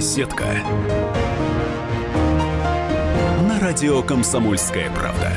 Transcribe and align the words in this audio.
Беседка. 0.00 0.46
На 3.46 3.60
радио 3.60 4.02
«Комсомольская 4.02 4.90
правда». 4.92 5.30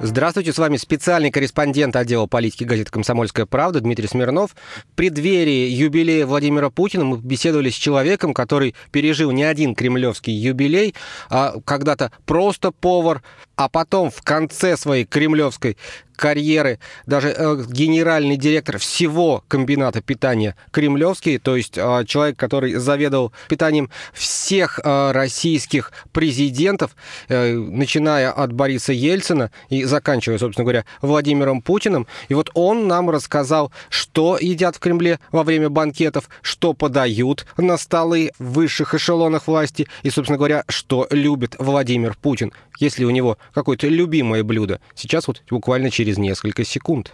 Здравствуйте, 0.00 0.52
с 0.52 0.58
вами 0.58 0.76
специальный 0.76 1.32
корреспондент 1.32 1.96
отдела 1.96 2.26
политики 2.26 2.62
газеты 2.62 2.92
«Комсомольская 2.92 3.44
правда» 3.44 3.80
Дмитрий 3.80 4.06
Смирнов. 4.06 4.52
В 4.52 4.94
преддверии 4.94 5.68
юбилея 5.68 6.24
Владимира 6.24 6.70
Путина 6.70 7.04
мы 7.04 7.18
беседовали 7.18 7.70
с 7.70 7.74
человеком, 7.74 8.34
который 8.34 8.76
пережил 8.92 9.32
не 9.32 9.42
один 9.42 9.74
кремлевский 9.74 10.32
юбилей, 10.32 10.94
а 11.28 11.54
когда-то 11.64 12.12
просто 12.24 12.70
повар, 12.70 13.24
а 13.56 13.68
потом 13.68 14.12
в 14.12 14.22
конце 14.22 14.76
своей 14.76 15.06
кремлевской 15.06 15.76
карьеры, 16.22 16.78
даже 17.04 17.34
э, 17.36 17.64
генеральный 17.68 18.36
директор 18.36 18.78
всего 18.78 19.42
комбината 19.48 20.00
питания 20.00 20.54
Кремлевский, 20.70 21.38
то 21.38 21.56
есть 21.56 21.76
э, 21.76 22.04
человек, 22.06 22.36
который 22.36 22.74
заведовал 22.74 23.32
питанием 23.48 23.90
всех 24.12 24.78
э, 24.78 25.10
российских 25.10 25.90
президентов, 26.12 26.94
э, 27.28 27.54
начиная 27.54 28.30
от 28.30 28.52
Бориса 28.52 28.92
Ельцина 28.92 29.50
и 29.68 29.82
заканчивая, 29.82 30.38
собственно 30.38 30.62
говоря, 30.64 30.84
Владимиром 31.00 31.60
Путиным. 31.60 32.06
И 32.28 32.34
вот 32.34 32.50
он 32.54 32.86
нам 32.86 33.10
рассказал, 33.10 33.72
что 33.88 34.38
едят 34.40 34.76
в 34.76 34.78
Кремле 34.78 35.18
во 35.32 35.42
время 35.42 35.70
банкетов, 35.70 36.28
что 36.40 36.72
подают 36.72 37.46
на 37.56 37.76
столы 37.76 38.30
в 38.38 38.52
высших 38.52 38.94
эшелонах 38.94 39.48
власти 39.48 39.88
и, 40.04 40.10
собственно 40.10 40.38
говоря, 40.38 40.62
что 40.68 41.08
любит 41.10 41.56
Владимир 41.58 42.16
Путин, 42.22 42.52
если 42.78 43.04
у 43.04 43.10
него 43.10 43.38
какое-то 43.54 43.88
любимое 43.88 44.44
блюдо. 44.44 44.80
Сейчас 44.94 45.26
вот 45.26 45.42
буквально 45.50 45.90
через 45.90 46.11
несколько 46.18 46.64
секунд. 46.64 47.12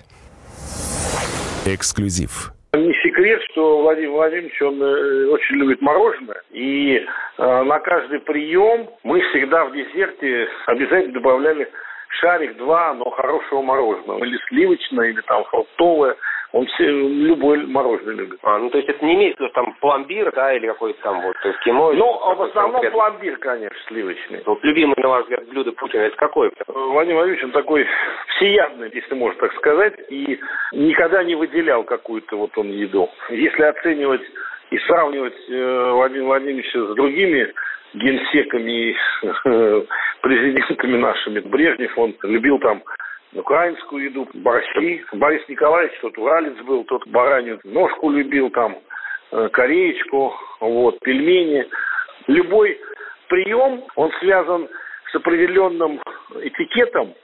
Эксклюзив. 1.67 2.53
Не 2.75 2.93
секрет, 3.03 3.41
что 3.51 3.81
Владимир 3.81 4.11
Владимирович, 4.11 4.61
он 4.61 4.83
э, 4.83 5.27
очень 5.29 5.57
любит 5.57 5.81
мороженое. 5.81 6.43
И 6.51 6.97
э, 6.97 7.63
на 7.63 7.79
каждый 7.79 8.21
прием 8.21 8.89
мы 9.05 9.21
всегда 9.31 9.65
в 9.65 9.73
десерте 9.73 10.49
обязательно 10.67 11.15
добавляли 11.15 11.69
шарик 12.21 12.57
два, 12.59 12.93
но 12.95 13.09
хорошего 13.11 13.63
мороженого. 13.63 14.23
Или 14.25 14.39
сливочное, 14.49 15.09
или 15.09 15.21
там 15.23 15.45
фруктовое. 15.45 16.17
Он 16.53 16.67
все, 16.67 16.85
любой 16.85 17.67
мороженое 17.67 18.15
любит. 18.15 18.39
А, 18.43 18.59
ну, 18.59 18.71
то 18.71 18.79
есть 18.79 18.89
это 18.89 19.05
не 19.05 19.15
имеется 19.17 19.49
там 19.51 19.75
пломбир, 19.81 20.33
да, 20.33 20.55
или 20.55 20.67
какой-то 20.67 20.99
там 21.03 21.21
вот 21.21 21.37
эскимо? 21.45 21.93
Ну, 21.93 22.21
а 22.23 22.35
в 22.35 22.43
основном 22.43 22.91
пломбир, 22.91 23.37
конечно, 23.37 23.77
сливочный. 23.87 24.43
Вот 24.47 24.65
любимый, 24.65 24.95
на 24.97 25.09
ваш 25.09 25.25
взгляд, 25.25 25.47
блюдо 25.49 25.73
Путина, 25.73 26.03
это 26.03 26.17
какое? 26.17 26.51
Владимир 26.67 27.17
Владимирович, 27.17 27.45
он 27.45 27.51
такой 27.51 27.87
всеядный, 28.37 28.91
если 28.95 29.15
можно 29.15 29.39
так 29.41 29.53
сказать, 29.57 29.95
и 30.09 30.41
никогда 30.73 31.23
не 31.23 31.35
выделял 31.35 31.85
какую-то 31.85 32.37
вот 32.37 32.57
он 32.57 32.69
еду. 32.69 33.11
Если 33.29 33.63
оценивать 33.63 34.23
и 34.71 34.79
сравнивать 34.79 35.37
э, 35.51 35.91
Владимира 35.93 36.27
Владимировича 36.27 36.81
с 36.81 36.95
другими 36.95 37.53
генсеками 37.93 38.73
и 38.73 38.97
президентами 40.23 40.97
нашими, 40.97 41.41
Брежнев, 41.41 41.97
он 41.99 42.15
любил 42.23 42.59
там 42.59 42.83
украинскую 43.35 44.05
еду, 44.05 44.29
борщи. 44.35 45.05
Борис 45.13 45.47
Николаевич, 45.49 45.99
тот 46.01 46.17
уралец 46.19 46.57
был, 46.65 46.85
тот 46.85 47.07
баранью 47.09 47.61
ножку 47.65 48.11
любил, 48.11 48.51
там, 48.51 48.79
э, 49.33 49.49
кореечку, 49.53 50.35
вот, 50.61 50.99
пельмени. 51.01 51.67
Любой 52.27 52.81
прием, 53.29 53.85
он 53.97 54.11
связан 54.21 54.69
с 55.11 55.15
определенным 55.15 56.01
этикетом, 56.41 57.15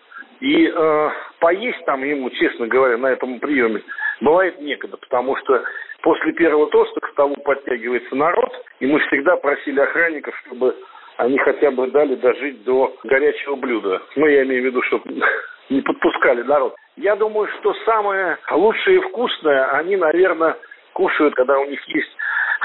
и 0.41 0.71
э, 0.75 1.11
поесть 1.41 1.85
там 1.87 2.03
ему, 2.05 2.31
честно 2.31 2.67
говоря, 2.67 2.97
на 2.97 3.09
этом 3.09 3.39
приеме 3.41 3.83
бывает 4.21 4.61
некогда, 4.61 4.97
потому 4.97 5.37
что 5.37 5.63
после 6.03 6.33
первого 6.33 6.69
тоста 6.71 7.01
к 7.01 7.11
столу 7.11 7.35
подтягивается 7.37 8.15
народ, 8.15 8.53
и 8.81 8.87
мы 8.87 8.99
всегда 9.01 9.37
просили 9.37 9.81
охранников, 9.81 10.35
чтобы 10.47 10.77
они 11.17 11.39
хотя 11.39 11.71
бы 11.71 11.91
дали 11.91 12.17
дожить 12.17 12.65
до 12.65 12.95
горячего 13.05 13.57
блюда. 13.57 14.03
Ну, 14.17 14.27
я 14.27 14.43
имею 14.43 14.63
в 14.63 14.67
виду, 14.67 14.83
чтобы 14.83 15.05
не 15.71 15.81
подпускали 15.81 16.43
народ. 16.43 16.75
Я 16.97 17.17
думаю, 17.17 17.49
что 17.59 17.75
самое 17.85 18.39
лучшее 18.51 18.99
и 18.99 19.01
вкусное 19.01 19.71
они, 19.73 19.97
наверное, 19.97 20.57
кушают, 20.93 21.35
когда 21.35 21.59
у 21.59 21.67
них 21.67 21.83
есть 21.89 22.17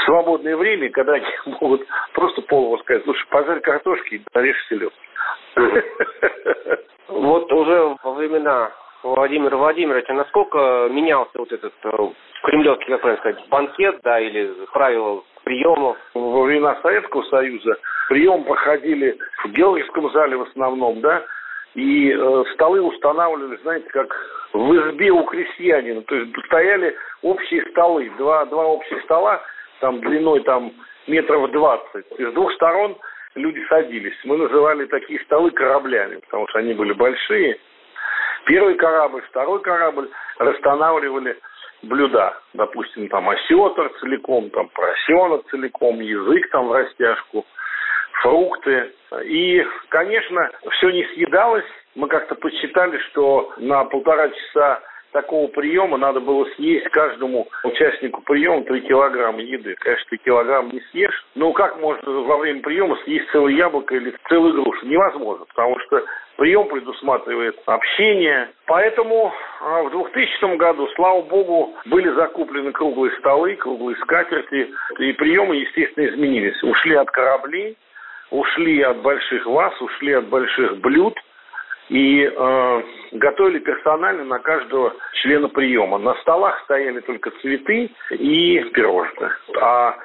свободное 0.06 0.56
время, 0.56 0.90
когда 0.92 1.14
они 1.14 1.26
могут 1.62 1.86
просто 2.14 2.42
полову 2.44 2.78
сказать, 2.80 3.04
слушай, 3.04 3.28
пожарь 3.30 3.60
картошки 3.62 4.16
и 4.16 4.24
нарежь 4.34 4.68
селедки. 4.68 4.98
Вот 7.10 7.52
уже 7.52 7.96
во 8.04 8.14
времена 8.14 8.72
Владимира 9.02 9.58
Владимировича, 9.58 10.14
насколько 10.14 10.90
менялся 10.92 11.40
вот 11.40 11.52
этот 11.52 11.74
э, 11.84 12.10
кремлевский, 12.44 12.86
как 12.86 13.02
правильно 13.02 13.22
сказать, 13.22 13.50
банкет, 13.50 14.00
да, 14.04 14.20
или 14.20 14.54
правила 14.72 15.24
приемов? 15.44 15.98
Во 16.14 16.44
времена 16.44 16.78
Советского 16.84 17.24
Союза 17.24 17.78
прием 18.10 18.44
проходили 18.44 19.18
в 19.44 19.50
Георгиевском 19.50 20.12
зале 20.12 20.38
в 20.38 20.44
основном, 20.44 21.02
да, 21.02 21.24
и 21.76 22.12
э, 22.12 22.44
столы 22.54 22.82
устанавливали, 22.82 23.58
знаете, 23.58 23.88
как 23.90 24.14
в 24.54 24.74
избе 24.74 25.12
у 25.12 25.24
крестьянина. 25.24 26.02
То 26.02 26.16
есть 26.16 26.32
стояли 26.46 26.96
общие 27.22 27.64
столы, 27.72 28.12
два, 28.18 28.46
два 28.46 28.66
общих 28.66 29.02
стола, 29.04 29.42
там 29.80 30.00
длиной 30.02 30.42
там 30.44 30.72
метров 31.08 31.52
двадцать. 31.52 32.06
С 32.18 32.34
двух 32.34 32.52
сторон 32.54 32.98
люди 33.36 33.64
садились. 33.70 34.18
Мы 34.24 34.38
называли 34.38 34.86
такие 34.86 35.20
столы 35.22 35.52
кораблями, 35.52 36.18
потому 36.18 36.48
что 36.48 36.60
они 36.60 36.74
были 36.74 36.94
большие. 36.94 37.60
Первый 38.46 38.76
корабль, 38.76 39.22
второй 39.30 39.62
корабль 39.62 40.10
расстанавливали 40.40 41.38
блюда. 41.84 42.38
Допустим, 42.54 43.08
там 43.10 43.30
осетр 43.30 43.92
целиком, 44.00 44.50
там 44.50 44.70
поросенок 44.70 45.48
целиком, 45.50 46.00
язык 46.00 46.50
там 46.50 46.68
в 46.68 46.74
растяжку– 46.74 47.46
фрукты. 48.22 48.92
И, 49.24 49.66
конечно, 49.90 50.50
все 50.72 50.90
не 50.92 51.04
съедалось. 51.14 51.66
Мы 51.96 52.08
как-то 52.08 52.36
посчитали, 52.36 52.98
что 53.10 53.54
на 53.58 53.84
полтора 53.86 54.30
часа 54.30 54.82
такого 55.12 55.48
приема 55.48 55.98
надо 55.98 56.20
было 56.20 56.46
съесть 56.56 56.88
каждому 56.90 57.48
участнику 57.64 58.22
приема 58.22 58.64
3 58.64 58.82
килограмма 58.82 59.42
еды. 59.42 59.76
Конечно, 59.80 60.06
3 60.10 60.18
килограмма 60.20 60.72
не 60.72 60.82
съешь. 60.92 61.26
Но 61.36 61.52
как 61.54 61.80
можно 61.80 62.12
во 62.12 62.38
время 62.38 62.62
приема 62.62 62.96
съесть 63.04 63.30
целое 63.32 63.54
яблоко 63.54 63.96
или 63.96 64.14
целую 64.30 64.54
грушу? 64.54 64.86
Невозможно, 64.86 65.46
потому 65.46 65.80
что 65.80 66.04
прием 66.38 66.68
предусматривает 66.68 67.60
общение. 67.66 68.50
Поэтому 68.66 69.34
а, 69.62 69.84
в 69.84 69.92
2000 69.92 70.58
году, 70.58 70.88
слава 70.96 71.22
богу, 71.22 71.76
были 71.86 72.10
закуплены 72.12 72.72
круглые 72.72 73.16
столы, 73.18 73.56
круглые 73.56 73.98
скатерти, 73.98 74.72
и 75.00 75.12
приемы, 75.14 75.56
естественно, 75.56 76.06
изменились. 76.06 76.62
Ушли 76.64 76.96
от 76.96 77.10
кораблей, 77.12 77.78
ушли 78.32 78.82
от 78.82 79.02
больших 79.02 79.46
ваз, 79.46 79.80
ушли 79.82 80.14
от 80.14 80.26
больших 80.28 80.78
блюд 80.78 81.18
и 81.90 82.24
э, 82.24 82.84
готовили 83.14 83.60
персонально 83.60 84.24
на 84.24 84.40
каждого 84.40 84.94
члена 85.22 85.50
приема. 85.50 85.98
На 85.98 86.14
столах 86.22 86.60
стояли 86.64 87.00
только 87.02 87.32
цветы 87.42 87.90
и 88.12 88.60
пирожные. 88.74 89.32
А 89.60 89.98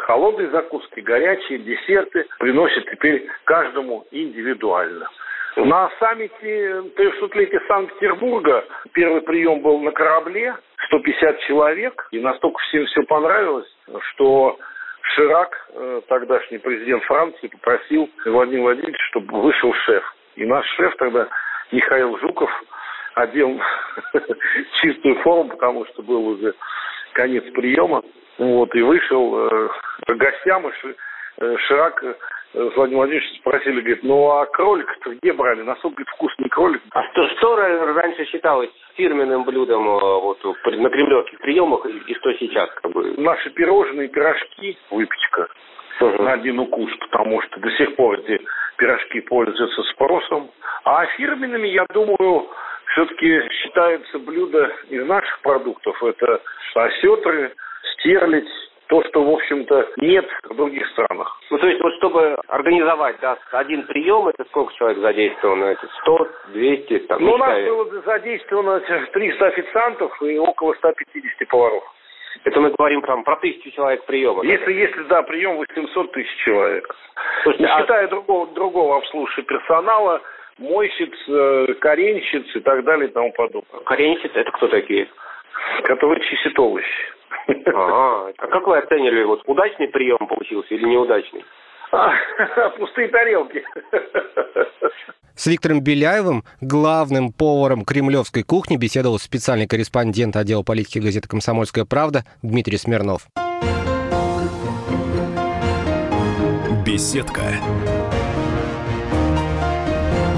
холодные 0.00 0.50
закуски, 0.50 1.00
горячие, 1.00 1.58
десерты 1.60 2.26
приносят 2.38 2.84
теперь 2.90 3.26
каждому 3.44 4.06
индивидуально. 4.10 5.08
На 5.56 5.90
саммите 5.98 6.84
300-летия 6.96 7.60
Санкт-Петербурга 7.66 8.64
первый 8.92 9.20
прием 9.22 9.60
был 9.60 9.80
на 9.80 9.90
корабле, 9.90 10.54
150 10.86 11.40
человек, 11.40 12.08
и 12.12 12.20
настолько 12.20 12.58
всем 12.68 12.86
все 12.86 13.02
понравилось, 13.02 13.66
что 14.12 14.58
Ширак, 15.14 15.70
э, 15.72 16.00
тогдашний 16.08 16.58
президент 16.58 17.02
Франции, 17.04 17.48
попросил 17.48 18.08
Владимира 18.24 18.62
Владимировича, 18.62 19.02
чтобы 19.10 19.40
вышел 19.40 19.72
шеф. 19.74 20.04
И 20.36 20.44
наш 20.44 20.66
шеф 20.76 20.94
тогда, 20.96 21.28
Михаил 21.72 22.16
Жуков, 22.18 22.50
одел 23.14 23.60
чистую 24.80 25.16
форму, 25.22 25.50
потому 25.50 25.84
что 25.86 26.02
был 26.02 26.26
уже 26.28 26.54
конец 27.12 27.44
приема. 27.52 28.02
Вот, 28.38 28.74
и 28.74 28.82
вышел 28.82 29.48
э, 29.48 29.68
гостям, 30.08 30.68
и 30.68 30.72
э, 31.38 31.56
Ширак 31.66 32.02
с 32.52 32.76
Владимиром 32.76 33.06
Владимировичем 33.06 33.36
спросили, 33.36 33.80
говорит, 33.80 34.02
ну 34.02 34.30
а 34.30 34.46
кролик-то 34.46 35.14
где 35.14 35.32
брали? 35.32 35.62
Насколько 35.62 35.96
говорит, 35.96 36.08
вкусный 36.14 36.48
кролик? 36.48 36.82
А 36.92 37.02
что, 37.10 37.28
что 37.36 37.56
раньше 37.56 38.24
считалось 38.26 38.70
фирменным 38.96 39.44
блюдом 39.44 39.88
э, 39.88 40.20
вот, 40.20 40.42
на 40.44 40.90
кремлевских 40.90 41.38
приемах 41.40 41.86
и 41.86 42.14
что 42.14 42.32
сейчас? 42.34 42.70
Как 42.82 42.92
бы? 42.92 43.14
Наши 43.18 43.50
пирожные, 43.50 44.08
пирожки, 44.08 44.76
выпечка 44.90 45.48
uh 46.00 46.22
на 46.22 46.32
один 46.32 46.58
укус, 46.58 46.90
потому 47.00 47.42
что 47.42 47.60
до 47.60 47.70
сих 47.72 47.94
пор 47.96 48.18
эти 48.20 48.40
пирожки 48.76 49.20
пользуются 49.20 49.82
спросом. 49.92 50.50
А 50.84 51.04
фирменными, 51.06 51.68
я 51.68 51.84
думаю, 51.92 52.48
все-таки 52.92 53.42
считаются 53.50 54.18
блюда 54.18 54.72
из 54.88 55.06
наших 55.06 55.40
продуктов. 55.40 56.02
Это 56.02 56.40
осетры, 56.74 57.52
стерлядь, 57.92 58.48
то, 58.90 59.04
что, 59.04 59.22
в 59.22 59.30
общем-то, 59.30 59.88
нет 59.98 60.28
в 60.42 60.56
других 60.56 60.84
странах. 60.88 61.40
Ну, 61.48 61.58
то 61.58 61.68
есть, 61.68 61.80
вот 61.80 61.94
чтобы 61.94 62.36
организовать 62.48 63.20
да, 63.20 63.38
один 63.52 63.84
прием, 63.84 64.26
это 64.26 64.44
сколько 64.46 64.74
человек 64.74 64.98
задействовано? 64.98 65.64
Это 65.66 65.88
100, 66.02 66.28
200? 66.48 66.98
Там, 67.06 67.24
ну, 67.24 67.34
у 67.34 67.36
нас 67.36 67.64
было 67.64 68.02
задействовано 68.02 68.80
300 68.80 69.46
официантов 69.46 70.20
и 70.22 70.36
около 70.38 70.74
150 70.74 71.48
поваров. 71.48 71.84
Это 72.42 72.60
мы 72.60 72.70
говорим 72.70 73.02
там 73.02 73.22
про 73.22 73.36
тысячу 73.36 73.70
человек 73.70 74.04
приема. 74.06 74.44
Если, 74.44 74.72
если 74.72 75.02
да, 75.04 75.22
прием 75.22 75.56
800 75.56 76.12
тысяч 76.12 76.34
человек. 76.44 76.92
Слушайте, 77.44 77.64
Не 77.64 77.70
а... 77.70 77.80
считая 77.80 78.08
другого, 78.08 78.48
другого 78.48 78.96
обслуживающего 78.96 79.46
персонала, 79.46 80.20
мойщиц, 80.58 81.14
э, 81.28 81.74
коренщиц 81.80 82.56
и 82.56 82.60
так 82.60 82.82
далее 82.84 83.08
и 83.08 83.12
тому 83.12 83.32
подобное. 83.32 83.82
Коренщицы 83.84 84.34
это 84.34 84.50
кто 84.50 84.66
такие? 84.66 85.06
Которые 85.84 86.24
чистят 86.24 86.58
овощи. 86.58 87.19
А, 87.74 88.28
а 88.38 88.46
как 88.46 88.66
вы 88.66 88.78
оценили, 88.78 89.24
вот 89.24 89.42
удачный 89.46 89.88
прием 89.88 90.26
получился 90.26 90.74
или 90.74 90.86
неудачный? 90.86 91.44
А, 91.92 92.12
пустые 92.78 93.08
тарелки. 93.08 93.64
С 95.34 95.46
Виктором 95.46 95.80
Беляевым, 95.80 96.44
главным 96.60 97.32
поваром 97.32 97.84
кремлевской 97.84 98.42
кухни, 98.42 98.76
беседовал 98.76 99.18
специальный 99.18 99.66
корреспондент 99.66 100.36
отдела 100.36 100.62
политики 100.62 100.98
газеты 100.98 101.28
«Комсомольская 101.28 101.84
правда» 101.84 102.24
Дмитрий 102.42 102.76
Смирнов. 102.76 103.22
Беседка. 106.84 107.42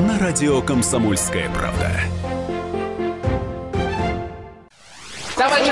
На 0.07 0.19
радио 0.21 0.61
«Комсомольская 0.63 1.49
правда». 1.51 1.89
Товарищ 5.37 5.72